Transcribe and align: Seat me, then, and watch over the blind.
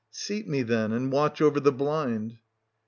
Seat 0.09 0.47
me, 0.47 0.63
then, 0.63 0.91
and 0.93 1.11
watch 1.11 1.41
over 1.43 1.59
the 1.59 1.71
blind. 1.71 2.39